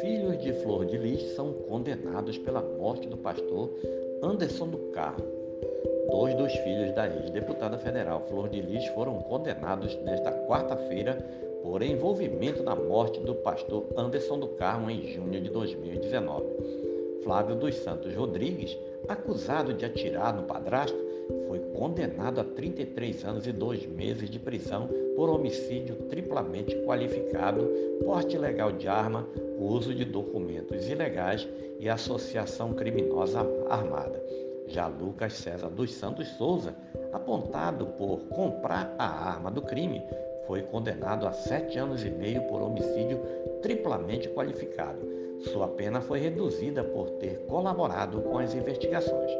Filhos 0.00 0.38
de 0.42 0.52
Flor 0.62 0.86
de 0.86 0.96
Lis 0.96 1.20
são 1.34 1.52
condenados 1.52 2.38
pela 2.38 2.62
morte 2.62 3.06
do 3.06 3.18
pastor 3.18 3.70
Anderson 4.22 4.68
do 4.68 4.78
Carmo. 4.92 5.26
Dois 6.10 6.34
dos 6.36 6.52
filhos 6.52 6.94
da 6.94 7.06
ex-deputada 7.06 7.76
federal 7.76 8.24
Flor 8.28 8.48
de 8.48 8.62
Lis 8.62 8.86
foram 8.88 9.20
condenados 9.20 9.94
nesta 9.96 10.32
quarta-feira 10.46 11.18
por 11.62 11.82
envolvimento 11.82 12.62
na 12.62 12.74
morte 12.74 13.20
do 13.20 13.34
pastor 13.34 13.84
Anderson 13.96 14.38
do 14.38 14.48
Carmo 14.48 14.90
em 14.90 15.06
junho 15.12 15.38
de 15.38 15.50
2019. 15.50 16.46
Flávio 17.22 17.56
dos 17.56 17.74
Santos 17.74 18.14
Rodrigues, 18.14 18.78
acusado 19.08 19.74
de 19.74 19.84
atirar 19.84 20.34
no 20.34 20.44
padrasto, 20.44 20.96
foi 21.46 21.58
condenado 21.74 22.40
a 22.40 22.44
33 22.44 23.24
anos 23.24 23.46
e 23.46 23.52
dois 23.52 23.86
meses 23.86 24.28
de 24.28 24.38
prisão 24.38 24.88
por 25.16 25.28
homicídio 25.28 25.96
triplamente 26.08 26.74
qualificado, 26.84 27.68
porte 28.04 28.36
ilegal 28.36 28.72
de 28.72 28.88
arma, 28.88 29.26
uso 29.58 29.94
de 29.94 30.04
documentos 30.04 30.88
ilegais 30.88 31.48
e 31.78 31.88
associação 31.88 32.72
criminosa 32.74 33.40
armada. 33.68 34.22
Já 34.66 34.86
Lucas 34.86 35.34
César 35.34 35.68
dos 35.68 35.92
Santos 35.92 36.28
Souza, 36.36 36.74
apontado 37.12 37.86
por 37.98 38.20
comprar 38.28 38.94
a 38.98 39.06
arma 39.06 39.50
do 39.50 39.62
crime, 39.62 40.02
foi 40.46 40.62
condenado 40.62 41.26
a 41.26 41.32
sete 41.32 41.78
anos 41.78 42.04
e 42.04 42.10
meio 42.10 42.42
por 42.42 42.60
homicídio 42.60 43.20
triplamente 43.62 44.28
qualificado. 44.28 44.98
Sua 45.52 45.68
pena 45.68 46.00
foi 46.00 46.20
reduzida 46.20 46.82
por 46.82 47.10
ter 47.12 47.44
colaborado 47.46 48.20
com 48.22 48.38
as 48.38 48.54
investigações. 48.54 49.30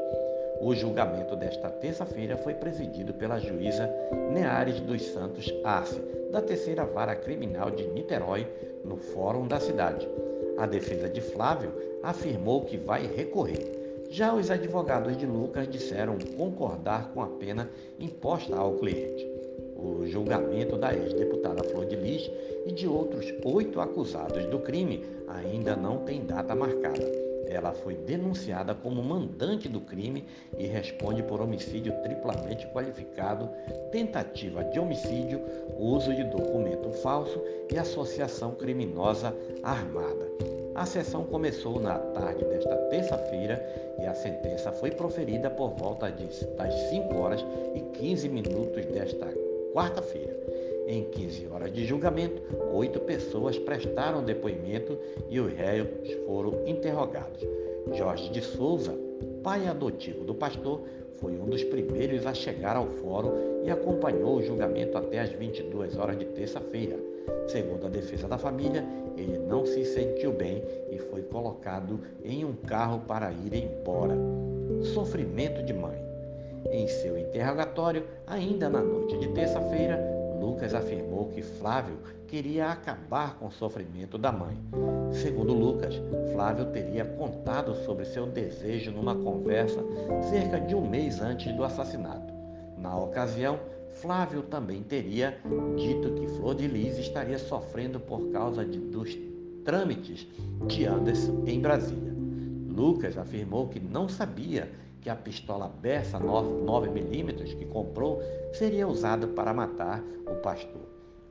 O 0.64 0.74
julgamento 0.74 1.36
desta 1.36 1.68
terça-feira 1.68 2.38
foi 2.38 2.54
presidido 2.54 3.12
pela 3.12 3.38
juíza 3.38 3.86
Neares 4.32 4.80
dos 4.80 5.02
Santos 5.02 5.52
Arce, 5.62 6.00
da 6.32 6.40
terceira 6.40 6.86
vara 6.86 7.14
criminal 7.14 7.70
de 7.70 7.86
Niterói, 7.86 8.46
no 8.82 8.96
fórum 8.96 9.46
da 9.46 9.60
cidade. 9.60 10.08
A 10.56 10.64
defesa 10.64 11.06
de 11.06 11.20
Flávio 11.20 11.70
afirmou 12.02 12.62
que 12.62 12.78
vai 12.78 13.06
recorrer. 13.06 14.06
Já 14.08 14.32
os 14.32 14.50
advogados 14.50 15.18
de 15.18 15.26
Lucas 15.26 15.68
disseram 15.68 16.16
concordar 16.34 17.12
com 17.12 17.20
a 17.20 17.26
pena 17.26 17.68
imposta 18.00 18.56
ao 18.56 18.72
cliente 18.76 19.34
o 19.76 20.06
julgamento 20.06 20.78
da 20.78 20.94
ex-deputada 20.94 21.62
Flor 21.62 21.84
de 21.84 21.96
Lis 21.96 22.30
e 22.64 22.72
de 22.72 22.88
outros 22.88 23.34
oito 23.44 23.82
acusados 23.82 24.46
do 24.46 24.58
crime 24.60 25.04
ainda 25.28 25.76
não 25.76 25.98
tem 25.98 26.24
data 26.24 26.54
marcada. 26.54 27.33
Ela 27.46 27.72
foi 27.72 27.94
denunciada 27.96 28.74
como 28.74 29.02
mandante 29.02 29.68
do 29.68 29.80
crime 29.80 30.24
e 30.56 30.66
responde 30.66 31.22
por 31.22 31.40
homicídio 31.40 31.92
triplamente 32.02 32.66
qualificado, 32.68 33.48
tentativa 33.90 34.64
de 34.64 34.78
homicídio, 34.78 35.40
uso 35.78 36.14
de 36.14 36.24
documento 36.24 36.90
falso 36.90 37.42
e 37.72 37.78
associação 37.78 38.52
criminosa 38.52 39.34
armada. 39.62 40.28
A 40.74 40.84
sessão 40.84 41.24
começou 41.24 41.80
na 41.80 41.98
tarde 41.98 42.44
desta 42.46 42.74
terça-feira 42.90 43.64
e 44.00 44.06
a 44.06 44.14
sentença 44.14 44.72
foi 44.72 44.90
proferida 44.90 45.48
por 45.48 45.70
volta 45.70 46.10
das 46.10 46.74
5 46.90 47.16
horas 47.16 47.44
e 47.74 47.80
15 47.98 48.28
minutos 48.28 48.84
desta 48.86 49.26
quarta-feira. 49.72 50.34
Em 50.86 51.04
15 51.04 51.48
horas 51.48 51.72
de 51.72 51.84
julgamento, 51.86 52.42
oito 52.72 53.00
pessoas 53.00 53.58
prestaram 53.58 54.22
depoimento 54.22 54.98
e 55.30 55.40
os 55.40 55.52
réus 55.52 55.88
foram 56.26 56.66
interrogados. 56.66 57.40
Jorge 57.92 58.30
de 58.30 58.42
Souza, 58.42 58.94
pai 59.42 59.66
adotivo 59.66 60.24
do 60.24 60.34
pastor, 60.34 60.82
foi 61.20 61.32
um 61.38 61.46
dos 61.46 61.64
primeiros 61.64 62.26
a 62.26 62.34
chegar 62.34 62.76
ao 62.76 62.86
fórum 62.86 63.62
e 63.64 63.70
acompanhou 63.70 64.36
o 64.36 64.42
julgamento 64.42 64.98
até 64.98 65.20
as 65.20 65.30
22 65.30 65.96
horas 65.96 66.18
de 66.18 66.26
terça-feira. 66.26 66.98
Segundo 67.46 67.86
a 67.86 67.90
defesa 67.90 68.28
da 68.28 68.36
família, 68.36 68.84
ele 69.16 69.38
não 69.38 69.64
se 69.64 69.84
sentiu 69.84 70.32
bem 70.32 70.62
e 70.90 70.98
foi 70.98 71.22
colocado 71.22 72.00
em 72.22 72.44
um 72.44 72.52
carro 72.52 73.00
para 73.06 73.32
ir 73.32 73.54
embora. 73.54 74.14
Sofrimento 74.82 75.62
de 75.62 75.72
mãe. 75.72 76.02
Em 76.70 76.88
seu 76.88 77.18
interrogatório, 77.18 78.04
ainda 78.26 78.68
na 78.68 78.82
noite 78.82 79.18
de 79.18 79.28
terça-feira, 79.28 80.13
Lucas 80.44 80.74
afirmou 80.74 81.28
que 81.28 81.40
Flávio 81.40 81.96
queria 82.28 82.70
acabar 82.70 83.38
com 83.38 83.46
o 83.46 83.50
sofrimento 83.50 84.18
da 84.18 84.30
mãe. 84.30 84.54
Segundo 85.10 85.54
Lucas, 85.54 85.94
Flávio 86.34 86.66
teria 86.66 87.02
contado 87.02 87.74
sobre 87.86 88.04
seu 88.04 88.26
desejo 88.26 88.90
numa 88.90 89.14
conversa 89.14 89.82
cerca 90.28 90.60
de 90.60 90.74
um 90.74 90.86
mês 90.86 91.22
antes 91.22 91.50
do 91.56 91.64
assassinato. 91.64 92.30
Na 92.76 92.94
ocasião, 92.94 93.58
Flávio 94.02 94.42
também 94.42 94.82
teria 94.82 95.38
dito 95.76 96.12
que 96.12 96.28
Flor 96.36 96.54
de 96.54 96.68
Lis 96.68 96.98
estaria 96.98 97.38
sofrendo 97.38 97.98
por 97.98 98.30
causa 98.30 98.66
de, 98.66 98.78
dos 98.78 99.16
trâmites 99.64 100.26
de 100.66 100.84
Anderson 100.84 101.42
em 101.46 101.58
Brasília. 101.58 102.12
Lucas 102.68 103.16
afirmou 103.16 103.68
que 103.68 103.80
não 103.80 104.10
sabia 104.10 104.70
que 105.04 105.10
a 105.10 105.14
pistola 105.14 105.68
Bessa 105.68 106.18
9mm 106.18 107.54
que 107.58 107.66
comprou 107.66 108.22
seria 108.54 108.88
usada 108.88 109.26
para 109.26 109.52
matar 109.52 110.02
o 110.26 110.36
pastor. 110.36 110.80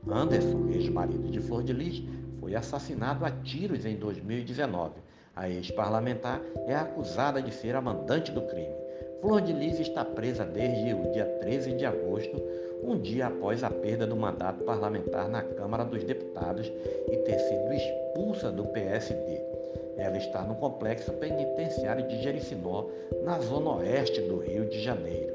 Anderson, 0.07 0.69
ex-marido 0.69 1.27
de 1.31 1.41
Flor 1.41 1.63
de 1.63 1.73
Lis, 1.73 2.03
foi 2.39 2.53
assassinado 2.53 3.25
a 3.25 3.31
tiros 3.31 3.83
em 3.83 3.95
2019. 3.95 5.01
A 5.35 5.49
ex-parlamentar 5.49 6.39
é 6.67 6.75
acusada 6.75 7.41
de 7.41 7.51
ser 7.51 7.75
a 7.75 7.81
mandante 7.81 8.31
do 8.31 8.43
crime. 8.43 8.75
Flor 9.23 9.39
de 9.39 9.53
Lis 9.53 9.79
está 9.79 10.03
presa 10.03 10.43
desde 10.43 10.93
o 10.93 11.09
dia 11.13 11.23
13 11.39 11.75
de 11.75 11.85
agosto, 11.85 12.35
um 12.83 12.99
dia 12.99 13.27
após 13.27 13.63
a 13.63 13.69
perda 13.69 14.05
do 14.05 14.17
mandato 14.17 14.65
parlamentar 14.65 15.29
na 15.29 15.41
Câmara 15.41 15.85
dos 15.85 16.03
Deputados 16.03 16.69
e 17.09 17.15
ter 17.19 17.39
sido 17.39 17.71
expulsa 17.71 18.51
do 18.51 18.65
PSD. 18.65 19.39
Ela 19.95 20.17
está 20.17 20.43
no 20.43 20.55
complexo 20.55 21.13
penitenciário 21.13 22.05
de 22.05 22.21
Jericinó, 22.21 22.89
na 23.23 23.39
zona 23.39 23.77
oeste 23.77 24.19
do 24.23 24.39
Rio 24.39 24.65
de 24.65 24.81
Janeiro. 24.81 25.33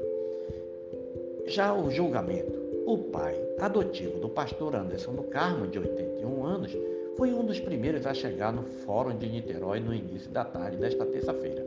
Já 1.47 1.73
o 1.73 1.89
julgamento. 1.89 2.59
O 2.85 2.95
pai 2.95 3.35
adotivo 3.59 4.19
do 4.19 4.29
pastor 4.29 4.75
Anderson 4.75 5.13
do 5.13 5.23
Carmo, 5.23 5.65
de 5.65 5.79
81 5.79 6.45
anos, 6.45 6.77
foi 7.17 7.33
um 7.33 7.43
dos 7.43 7.59
primeiros 7.59 8.05
a 8.05 8.13
chegar 8.13 8.53
no 8.53 8.61
Fórum 8.61 9.17
de 9.17 9.27
Niterói 9.27 9.79
no 9.79 9.91
início 9.91 10.29
da 10.29 10.45
tarde 10.45 10.77
desta 10.77 11.07
terça-feira. 11.07 11.65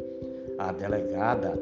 A 0.57 0.71
delegada 0.71 1.59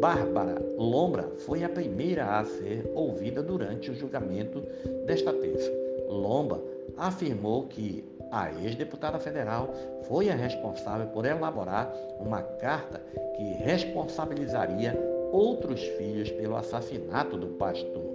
Bárbara 0.00 0.60
Lombra 0.76 1.30
foi 1.38 1.64
a 1.64 1.68
primeira 1.68 2.38
a 2.38 2.44
ser 2.44 2.90
ouvida 2.94 3.42
durante 3.42 3.90
o 3.90 3.94
julgamento 3.94 4.60
desta 5.06 5.32
terça. 5.32 5.70
Lomba 6.08 6.60
afirmou 6.96 7.66
que 7.66 8.04
a 8.30 8.50
ex-deputada 8.52 9.18
federal 9.18 9.72
foi 10.08 10.28
a 10.30 10.34
responsável 10.34 11.06
por 11.08 11.24
elaborar 11.24 11.94
uma 12.18 12.42
carta 12.42 13.00
que 13.36 13.42
responsabilizaria 13.64 14.98
outros 15.32 15.80
filhos 15.80 16.30
pelo 16.30 16.56
assassinato 16.56 17.36
do 17.36 17.48
pastor. 17.48 18.14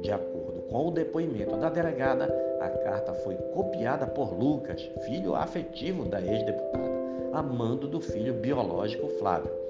De 0.00 0.10
acordo 0.10 0.62
com 0.62 0.88
o 0.88 0.90
depoimento 0.90 1.56
da 1.56 1.68
delegada, 1.68 2.26
a 2.60 2.68
carta 2.68 3.14
foi 3.14 3.34
copiada 3.52 4.06
por 4.06 4.32
Lucas, 4.32 4.80
filho 5.04 5.34
afetivo 5.34 6.04
da 6.04 6.20
ex-deputada, 6.20 6.90
amando 7.32 7.86
do 7.86 8.00
filho 8.00 8.34
biológico 8.34 9.08
Flávio, 9.18 9.61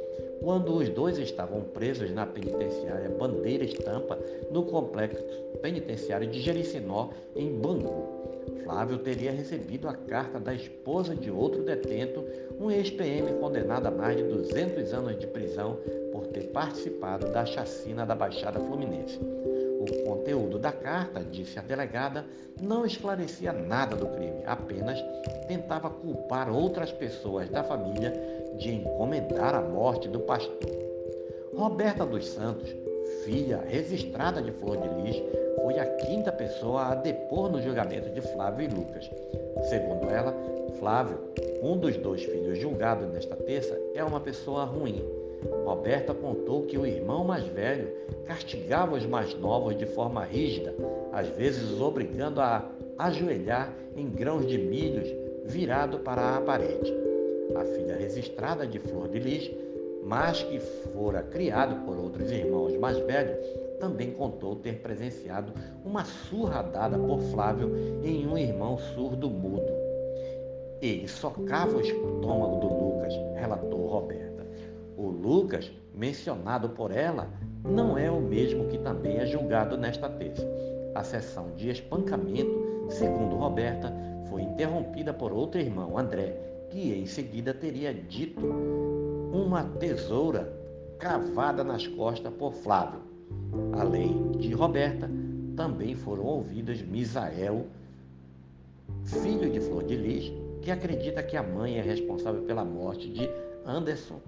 quando 0.43 0.75
os 0.75 0.89
dois 0.89 1.19
estavam 1.19 1.63
presos 1.63 2.11
na 2.11 2.27
penitenciária 2.27 3.09
Bandeira 3.09 3.65
Estampa, 3.65 4.19
no 4.51 4.65
complexo 4.65 5.25
penitenciário 5.63 6.27
de 6.27 6.41
Jericinó, 6.41 7.11
em 7.37 7.53
Bangu. 7.59 8.21
Flávio 8.65 8.99
teria 8.99 9.33
recebido 9.33 9.89
a 9.89 9.95
carta 9.95 10.39
da 10.39 10.53
esposa 10.53 11.15
de 11.15 11.31
outro 11.31 11.63
detento, 11.63 12.25
um 12.61 12.71
ex-PM 12.71 13.39
condenado 13.41 13.87
a 13.87 13.91
mais 13.91 14.17
de 14.17 14.25
200 14.25 14.93
anos 14.93 15.19
de 15.19 15.27
prisão 15.27 15.79
por 16.13 16.27
ter 16.27 16.49
participado 16.49 17.31
da 17.33 17.47
chacina 17.47 18.05
da 18.05 18.15
Baixada 18.15 18.61
Fluminense. 18.61 19.19
O 19.83 20.05
conteúdo 20.05 20.61
da 20.61 20.71
carta, 20.71 21.25
disse 21.25 21.59
a 21.59 21.63
delegada, 21.63 22.25
não 22.61 22.87
esclarecia 22.87 23.53
nada 23.53 23.97
do 23.97 24.07
crime, 24.07 24.43
apenas 24.47 25.03
tentava 25.49 25.91
culpar 25.91 26.49
outras 26.49 26.93
pessoas 26.93 27.49
da 27.49 27.65
família 27.65 28.13
de 28.59 28.75
encomendar 28.75 29.57
a 29.57 29.61
morte 29.61 30.09
do 30.09 30.21
pastor. 30.21 30.71
Roberta 31.57 32.07
dos 32.07 32.29
Santos, 32.29 32.73
filha 33.25 33.61
registrada 33.67 34.41
de 34.41 34.53
Flor 34.53 34.77
de 34.77 34.89
Lis, 35.03 35.23
foi 35.61 35.81
a 35.81 35.87
quinta 35.97 36.31
pessoa 36.31 36.87
a 36.87 36.95
depor 36.95 37.51
no 37.51 37.61
julgamento 37.61 38.09
de 38.11 38.21
Flávio 38.21 38.65
e 38.65 38.73
Lucas. 38.73 39.11
Segundo 39.69 40.09
ela, 40.09 40.33
Flávio, 40.79 41.19
um 41.61 41.77
dos 41.77 41.97
dois 41.97 42.23
filhos 42.23 42.59
julgados 42.59 43.09
nesta 43.13 43.35
terça, 43.35 43.77
é 43.95 44.05
uma 44.05 44.21
pessoa 44.21 44.65
ruim. 44.65 45.22
Roberta 45.65 46.15
contou 46.15 46.63
que 46.63 46.79
o 46.79 46.87
irmão 46.87 47.25
mais 47.25 47.47
velho 47.47 47.89
castigava 48.25 48.97
os 48.97 49.07
mais 49.07 49.35
novos 49.35 49.77
de 49.77 49.87
forma 49.87 50.25
rígida, 50.25 50.75
às 51.13 51.29
vezes 51.29 51.71
os 51.71 51.81
obrigando 51.81 52.41
a 52.41 52.71
ajoelhar 52.99 53.73
em 53.97 54.09
grãos 54.09 54.47
de 54.47 54.59
milhos 54.59 55.09
virado 55.45 55.99
para 55.99 56.37
a 56.37 56.41
parede. 56.41 56.93
A 57.55 57.65
filha 57.65 57.97
registrada 57.97 58.67
de 58.67 58.79
Flor 58.79 59.09
de 59.09 59.19
Lis 59.19 59.51
mas 60.03 60.43
que 60.43 60.59
fora 60.59 61.23
criado 61.23 61.85
por 61.85 61.97
outros 61.97 62.31
irmãos 62.31 62.77
mais 62.77 62.99
velhos, 62.99 63.39
também 63.79 64.11
contou 64.11 64.57
ter 64.57 64.81
presenciado 64.81 65.53
uma 65.85 66.05
surra 66.05 66.63
dada 66.63 66.99
por 66.99 67.21
Flávio 67.31 67.71
em 68.03 68.27
um 68.27 68.37
irmão 68.37 68.79
surdo-mudo. 68.79 69.73
Ele 70.81 71.07
socava 71.07 71.77
o 71.77 71.81
estômago 71.81 72.61
do 72.61 72.82
Lucas, 75.23 75.71
mencionado 75.95 76.71
por 76.71 76.91
ela, 76.91 77.31
não 77.65 77.97
é 77.97 78.11
o 78.11 78.21
mesmo 78.21 78.67
que 78.67 78.77
também 78.79 79.19
é 79.19 79.27
julgado 79.27 79.77
nesta 79.77 80.09
terça. 80.09 80.45
A 80.97 81.05
sessão 81.05 81.55
de 81.55 81.71
espancamento, 81.71 82.89
segundo 82.89 83.37
Roberta, 83.37 83.95
foi 84.29 84.43
interrompida 84.43 85.15
por 85.15 85.33
outro 85.33 85.61
irmão, 85.61 85.97
André, 85.97 86.37
que 86.71 86.93
em 86.93 87.07
seguida 87.07 87.55
teria 87.55 87.95
dito 87.95 88.41
uma 89.33 89.63
tesoura 89.79 90.53
cravada 90.99 91.63
nas 91.63 91.87
costas 91.87 92.33
por 92.35 92.53
Flávio. 92.53 93.01
Além 93.79 94.33
de 94.33 94.53
Roberta, 94.53 95.09
também 95.55 95.95
foram 95.95 96.25
ouvidos 96.25 96.83
Misael, 96.83 97.67
filho 99.05 99.49
de 99.49 99.61
Flor 99.61 99.85
de 99.85 99.97
Lis, 99.97 100.33
que 100.61 100.71
acredita 100.71 101.23
que 101.23 101.37
a 101.37 101.43
mãe 101.43 101.79
é 101.79 101.83
responsável 101.83 102.43
pela 102.43 102.65
morte 102.65 103.09
de 103.09 103.29
Anderson, 103.67 104.21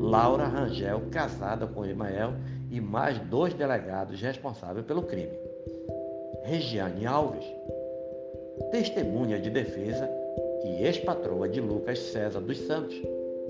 Laura 0.00 0.44
Rangel, 0.44 1.02
casada 1.10 1.66
com 1.66 1.84
Ismael, 1.84 2.32
e 2.70 2.80
mais 2.80 3.18
dois 3.18 3.52
delegados 3.54 4.20
responsáveis 4.20 4.86
pelo 4.86 5.02
crime. 5.02 5.38
Regiane 6.44 7.06
Alves, 7.06 7.44
testemunha 8.70 9.38
de 9.38 9.50
defesa 9.50 10.08
e 10.64 10.84
ex-patroa 10.84 11.48
de 11.48 11.60
Lucas 11.60 11.98
César 11.98 12.40
dos 12.40 12.58
Santos, 12.58 12.94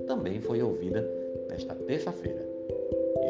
também 0.07 0.41
foi 0.41 0.61
ouvida 0.61 1.01
nesta 1.49 1.73
terça-feira. 1.73 2.43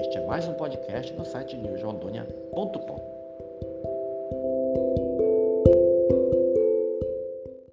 Este 0.02 0.18
é 0.18 0.26
mais 0.26 0.48
um 0.48 0.54
podcast 0.54 1.14
do 1.14 1.24
site 1.24 1.56
newsrondônia.com. 1.56 3.13